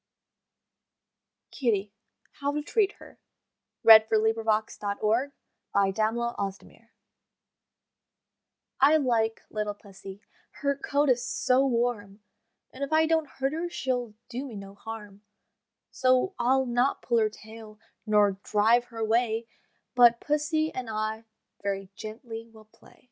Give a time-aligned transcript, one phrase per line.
[1.51, 1.93] KITTY:
[2.39, 3.19] HOW TO TREAT HER
[3.87, 4.01] I
[8.97, 10.21] like little Pussy,
[10.53, 12.21] her coat is so warm,
[12.73, 15.21] And if I don't hurt her she'll do me no harm;
[15.91, 17.77] So I'll not pull her tail,
[18.07, 19.45] nor drive her away,
[19.93, 21.25] But Pussy and I
[21.61, 22.99] very gently will play.